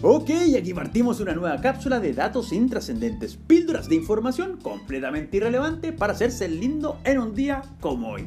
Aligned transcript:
Ok, 0.00 0.30
aquí 0.56 0.72
partimos 0.74 1.18
una 1.18 1.34
nueva 1.34 1.60
cápsula 1.60 1.98
de 1.98 2.12
datos 2.12 2.52
intrascendentes, 2.52 3.34
píldoras 3.34 3.88
de 3.88 3.96
información 3.96 4.56
completamente 4.62 5.38
irrelevante 5.38 5.92
para 5.92 6.12
hacerse 6.12 6.48
lindo 6.48 7.00
en 7.02 7.18
un 7.18 7.34
día 7.34 7.62
como 7.80 8.10
hoy. 8.10 8.24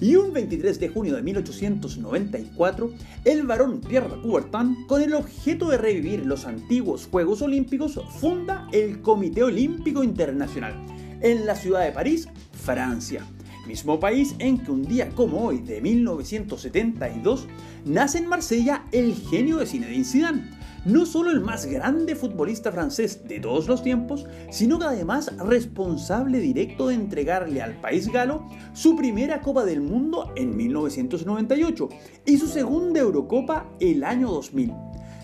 Y 0.00 0.16
un 0.16 0.32
23 0.32 0.80
de 0.80 0.88
junio 0.88 1.14
de 1.14 1.22
1894, 1.22 2.90
el 3.24 3.46
varón 3.46 3.80
Pierre 3.80 4.20
Coubertin, 4.20 4.84
con 4.88 5.00
el 5.00 5.14
objeto 5.14 5.68
de 5.68 5.78
revivir 5.78 6.26
los 6.26 6.44
antiguos 6.44 7.06
Juegos 7.06 7.40
Olímpicos, 7.40 8.00
funda 8.18 8.66
el 8.72 9.00
Comité 9.00 9.44
Olímpico 9.44 10.02
Internacional 10.02 10.74
en 11.20 11.46
la 11.46 11.54
ciudad 11.54 11.84
de 11.84 11.92
París, 11.92 12.28
Francia 12.50 13.24
mismo 13.66 14.00
país 14.00 14.34
en 14.38 14.58
que 14.58 14.70
un 14.70 14.82
día 14.82 15.10
como 15.10 15.46
hoy 15.46 15.58
de 15.58 15.80
1972 15.80 17.46
nace 17.84 18.18
en 18.18 18.26
Marsella 18.26 18.84
el 18.92 19.14
genio 19.14 19.58
de 19.58 19.66
Zinedine 19.66 20.04
Zidane, 20.04 20.61
no 20.84 21.06
solo 21.06 21.30
el 21.30 21.40
más 21.40 21.66
grande 21.66 22.16
futbolista 22.16 22.72
francés 22.72 23.26
de 23.26 23.40
todos 23.40 23.68
los 23.68 23.82
tiempos, 23.82 24.26
sino 24.50 24.78
que 24.78 24.86
además 24.86 25.36
responsable 25.38 26.38
directo 26.38 26.88
de 26.88 26.94
entregarle 26.94 27.62
al 27.62 27.80
país 27.80 28.10
galo 28.10 28.46
su 28.72 28.96
primera 28.96 29.40
Copa 29.40 29.64
del 29.64 29.80
Mundo 29.80 30.32
en 30.36 30.56
1998 30.56 31.88
y 32.26 32.38
su 32.38 32.46
segunda 32.46 33.00
Eurocopa 33.00 33.66
el 33.80 34.04
año 34.04 34.28
2000 34.28 34.72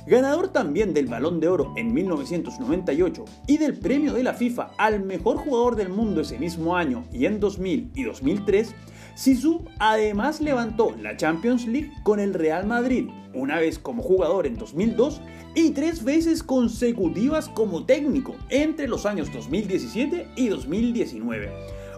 ganador 0.09 0.49
también 0.49 0.95
del 0.95 1.07
Balón 1.07 1.39
de 1.39 1.49
Oro 1.49 1.75
en 1.77 1.93
1998 1.93 3.25
y 3.47 3.59
del 3.59 3.79
premio 3.79 4.15
de 4.15 4.23
la 4.23 4.33
FIFA 4.33 4.71
al 4.79 5.05
mejor 5.05 5.37
jugador 5.37 5.77
del 5.77 5.91
mundo 5.91 6.23
ese 6.23 6.39
mismo 6.39 6.77
año 6.77 7.05
y 7.13 7.27
en 7.27 7.39
2000 7.41 7.93
y 7.95 8.05
2003, 8.05 8.75
Sisu 9.19 9.65
además 9.81 10.41
levantó 10.41 10.95
la 11.03 11.17
Champions 11.17 11.67
League 11.67 11.91
con 12.05 12.21
el 12.21 12.35
Real 12.35 12.69
Madrid, 12.69 13.09
una 13.35 13.59
vez 13.59 13.77
como 13.77 14.01
jugador 14.01 14.47
en 14.47 14.57
2002 14.57 15.21
y 15.57 15.71
tres 15.71 16.05
veces 16.05 16.45
consecutivas 16.45 17.49
como 17.49 17.85
técnico 17.85 18.37
entre 18.49 18.87
los 18.87 19.07
años 19.07 19.33
2017 19.33 20.29
y 20.37 20.49
2019 20.49 21.51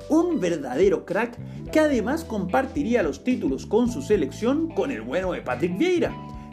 un 0.09 0.41
verdadero 0.41 1.05
crack 1.05 1.37
que 1.71 1.81
además 1.81 2.25
compartiría 2.25 3.03
los 3.03 3.23
títulos 3.23 3.67
con 3.67 3.93
su 3.93 4.01
selección 4.01 4.71
con 4.71 4.91
el 4.91 5.03
bueno 5.03 5.33
de 5.33 5.43
Patrick 5.43 5.77
Vieira, 5.77 6.12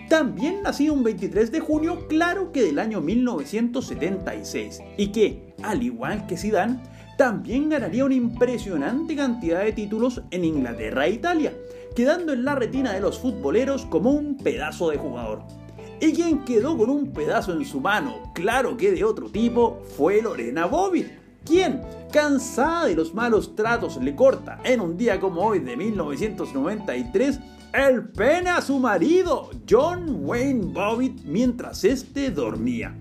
también 0.10 0.64
nacido 0.64 0.94
un 0.94 1.04
23 1.04 1.52
de 1.52 1.60
junio, 1.60 2.08
claro 2.08 2.52
que 2.52 2.62
del 2.62 2.80
año 2.80 3.02
1976, 3.02 4.80
y 4.96 5.08
que, 5.08 5.54
al 5.64 5.82
igual 5.84 6.28
que 6.28 6.38
Zidane, 6.38 6.80
también 7.18 7.68
ganaría 7.70 8.06
una 8.06 8.14
impresionante 8.14 9.16
cantidad 9.16 9.64
de 9.64 9.74
títulos 9.74 10.22
en 10.30 10.46
Inglaterra 10.46 11.08
e 11.08 11.12
Italia, 11.12 11.54
quedando 11.96 12.32
en 12.32 12.46
la 12.46 12.56
retina 12.56 12.94
de 12.94 13.02
los 13.02 13.18
futboleros 13.18 13.86
como 13.88 14.12
un 14.12 14.38
pedazo 14.38 14.92
de 14.92 14.98
jugador. 14.98 15.42
Y 16.00 16.14
quien 16.14 16.46
quedó 16.46 16.78
con 16.78 16.92
un 16.92 17.12
pedazo 17.12 17.54
en 17.54 17.66
su 17.66 17.82
mano, 17.82 18.32
claro 18.36 18.78
que 18.78 18.92
de 18.92 19.04
otro 19.04 19.30
tipo, 19.30 19.82
fue 19.98 20.22
Lorena 20.22 20.68
Bobbitt, 20.68 21.08
quien, 21.44 21.82
cansada 22.12 22.86
de 22.86 22.96
los 22.96 23.16
malos 23.16 23.56
tratos, 23.56 23.98
le 23.98 24.16
corta 24.16 24.60
en 24.64 24.80
un 24.80 24.96
día 24.96 25.20
como 25.20 25.42
hoy 25.42 25.60
de 25.60 25.76
1993 25.76 27.40
el 27.74 28.10
pene 28.10 28.52
a 28.52 28.62
su 28.62 28.78
marido, 28.80 29.50
John 29.68 30.20
Wayne 30.22 30.68
Bobbitt, 30.72 31.24
mientras 31.24 31.84
éste 31.84 32.30
dormía, 32.30 32.96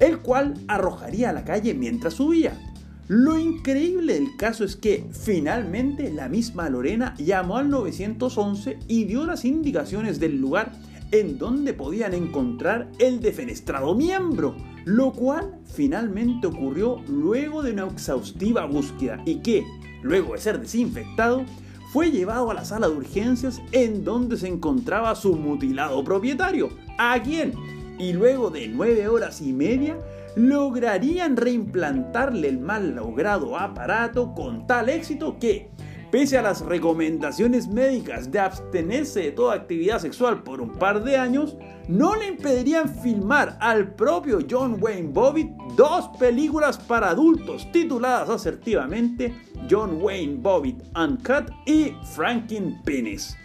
el 0.00 0.20
cual 0.20 0.54
arrojaría 0.68 1.30
a 1.30 1.32
la 1.32 1.44
calle 1.44 1.74
mientras 1.74 2.14
subía. 2.14 2.71
Lo 3.08 3.38
increíble 3.38 4.14
del 4.14 4.36
caso 4.36 4.64
es 4.64 4.76
que 4.76 5.04
finalmente 5.12 6.12
la 6.12 6.28
misma 6.28 6.70
Lorena 6.70 7.14
llamó 7.18 7.56
al 7.56 7.68
911 7.68 8.78
y 8.86 9.04
dio 9.04 9.26
las 9.26 9.44
indicaciones 9.44 10.20
del 10.20 10.40
lugar 10.40 10.72
en 11.10 11.36
donde 11.36 11.74
podían 11.74 12.14
encontrar 12.14 12.90
el 12.98 13.20
defenestrado 13.20 13.94
miembro, 13.94 14.56
lo 14.84 15.12
cual 15.12 15.58
finalmente 15.64 16.46
ocurrió 16.46 17.02
luego 17.08 17.62
de 17.62 17.72
una 17.72 17.86
exhaustiva 17.86 18.64
búsqueda 18.66 19.20
y 19.26 19.36
que, 19.40 19.64
luego 20.02 20.32
de 20.32 20.40
ser 20.40 20.60
desinfectado, 20.60 21.44
fue 21.92 22.10
llevado 22.10 22.50
a 22.50 22.54
la 22.54 22.64
sala 22.64 22.88
de 22.88 22.96
urgencias 22.96 23.60
en 23.72 24.04
donde 24.04 24.38
se 24.38 24.48
encontraba 24.48 25.14
su 25.14 25.36
mutilado 25.36 26.02
propietario, 26.02 26.70
a 26.98 27.22
quien, 27.22 27.52
y 27.98 28.14
luego 28.14 28.48
de 28.48 28.68
nueve 28.68 29.06
horas 29.08 29.42
y 29.42 29.52
media, 29.52 29.98
lograrían 30.36 31.36
reimplantarle 31.36 32.48
el 32.48 32.58
mal 32.58 32.94
logrado 32.94 33.58
aparato 33.58 34.34
con 34.34 34.66
tal 34.66 34.88
éxito 34.88 35.38
que, 35.38 35.70
pese 36.10 36.38
a 36.38 36.42
las 36.42 36.60
recomendaciones 36.60 37.68
médicas 37.68 38.30
de 38.30 38.38
abstenerse 38.38 39.20
de 39.20 39.32
toda 39.32 39.54
actividad 39.54 39.98
sexual 39.98 40.42
por 40.42 40.60
un 40.60 40.72
par 40.72 41.02
de 41.04 41.16
años, 41.16 41.56
no 41.88 42.16
le 42.16 42.28
impedirían 42.28 42.88
filmar 42.88 43.56
al 43.60 43.94
propio 43.94 44.38
John 44.48 44.76
Wayne 44.80 45.10
Bobbitt 45.12 45.50
dos 45.76 46.08
películas 46.18 46.78
para 46.78 47.10
adultos 47.10 47.70
tituladas 47.72 48.28
asertivamente 48.28 49.34
John 49.70 49.98
Wayne 50.00 50.36
Bobbitt 50.40 50.82
Uncut 50.96 51.50
y 51.66 51.94
Franklin 52.14 52.80
Penis. 52.84 53.36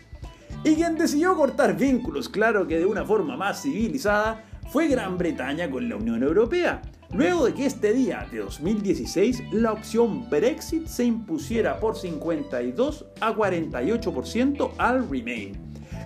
Y 0.64 0.76
quien 0.76 0.98
decidió 0.98 1.36
cortar 1.36 1.78
vínculos, 1.78 2.28
claro 2.28 2.68
que 2.68 2.80
de 2.80 2.86
una 2.86 3.06
forma 3.06 3.38
más 3.38 3.62
civilizada, 3.62 4.44
fue 4.70 4.88
Gran 4.88 5.18
Bretaña 5.18 5.70
con 5.70 5.88
la 5.88 5.96
Unión 5.96 6.24
Europea, 6.24 6.82
luego 7.14 7.46
de 7.46 7.54
que 7.54 7.66
este 7.66 7.94
día 7.94 8.28
de 8.32 8.40
2016 8.40 9.44
la 9.54 9.72
opción 9.72 10.30
Brexit 10.30 10.88
se 10.88 11.06
impusiera 11.06 11.80
por 11.80 11.96
52 11.96 13.06
a 13.22 13.34
48% 13.34 14.72
al 14.78 15.10
Remain. 15.10 15.54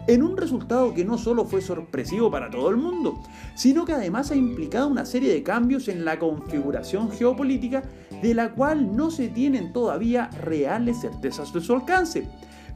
En 0.07 0.23
un 0.23 0.35
resultado 0.35 0.93
que 0.93 1.05
no 1.05 1.17
solo 1.17 1.45
fue 1.45 1.61
sorpresivo 1.61 2.31
para 2.31 2.49
todo 2.49 2.69
el 2.69 2.77
mundo, 2.77 3.21
sino 3.55 3.85
que 3.85 3.93
además 3.93 4.31
ha 4.31 4.35
implicado 4.35 4.87
una 4.87 5.05
serie 5.05 5.31
de 5.31 5.43
cambios 5.43 5.87
en 5.87 6.05
la 6.05 6.17
configuración 6.17 7.11
geopolítica 7.11 7.83
de 8.21 8.33
la 8.33 8.51
cual 8.51 8.95
no 8.95 9.11
se 9.11 9.27
tienen 9.27 9.73
todavía 9.73 10.29
reales 10.43 11.01
certezas 11.01 11.53
de 11.53 11.61
su 11.61 11.73
alcance, 11.73 12.27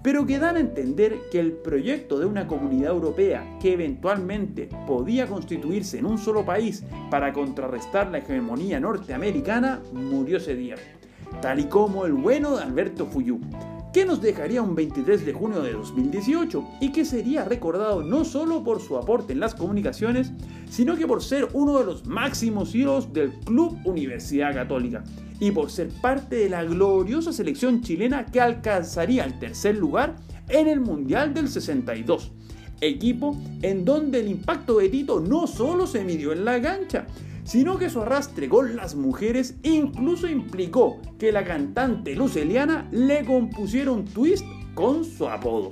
pero 0.06 0.24
que 0.28 0.38
dan 0.38 0.56
a 0.56 0.60
entender 0.60 1.18
que 1.32 1.40
el 1.40 1.52
proyecto 1.52 2.20
de 2.20 2.28
una 2.28 2.46
comunidad 2.46 2.92
europea 2.92 3.58
que 3.60 3.74
eventualmente 3.74 4.70
podía 4.86 5.26
constituirse 5.26 5.98
en 5.98 6.06
un 6.06 6.20
solo 6.20 6.46
país 6.46 6.84
para 7.10 7.34
contrarrestar 7.34 8.12
la 8.12 8.20
hegemonía 8.20 8.80
norteamericana 8.80 9.82
murió 9.94 10.38
ese 10.38 10.56
día, 10.56 10.76
tal 11.42 11.60
y 11.60 11.64
como 11.64 12.06
el 12.06 12.14
bueno 12.14 12.56
de 12.56 12.62
Alberto 12.62 13.08
Fuyú 13.08 13.40
que 13.96 14.06
nos 14.06 14.22
dejaría 14.22 14.62
un 14.62 14.76
23 14.76 15.26
de 15.26 15.32
junio 15.32 15.62
de 15.62 15.72
2018 15.72 16.64
y 16.82 16.92
que 16.92 17.06
sería 17.06 17.46
recordado 17.46 18.04
no 18.04 18.26
solo 18.26 18.62
por 18.62 18.82
su 18.82 18.98
aporte 18.98 19.32
en 19.32 19.40
las 19.40 19.56
comunicaciones, 19.56 20.34
sino 20.70 20.96
que 20.96 21.08
por 21.08 21.24
ser 21.24 21.48
uno 21.54 21.80
de 21.80 21.86
los 21.86 22.06
máximos 22.06 22.74
ídolos 22.76 23.12
del 23.14 23.34
Club 23.42 23.78
Universidad 23.86 24.54
Católica 24.54 25.04
y 25.40 25.52
por 25.52 25.70
ser 25.70 25.90
parte 26.02 26.36
de 26.38 26.50
la 26.50 26.64
gloriosa 26.64 27.34
selección 27.34 27.82
chilena 27.82 28.26
que 28.26 28.42
alcanzaría 28.42 29.24
el 29.26 29.38
tercer 29.40 29.78
lugar 29.78 30.16
en 30.50 30.68
el 30.68 30.80
Mundial 30.80 31.34
del 31.34 31.50
62 31.50 32.32
equipo 32.82 33.38
en 33.62 33.86
donde 33.86 34.20
el 34.20 34.30
impacto 34.30 34.78
de 34.78 34.90
Tito 34.90 35.20
no 35.20 35.48
solo 35.48 35.88
se 35.88 36.04
midió 36.04 36.32
en 36.32 36.46
la 36.46 36.62
cancha, 36.62 37.08
sino 37.44 37.78
que 37.78 37.90
su 37.90 38.02
arrastre 38.02 38.50
con 38.50 38.76
las 38.76 38.96
mujeres 38.96 39.56
incluso 39.64 40.28
implicó 40.28 41.00
que 41.20 41.32
la 41.32 41.44
cantante 41.44 42.16
luceliana 42.16 42.88
le 42.92 43.24
compusiera 43.24 43.92
un 43.92 44.06
twist 44.06 44.44
con 44.74 45.06
su 45.06 45.28
apodo. 45.28 45.72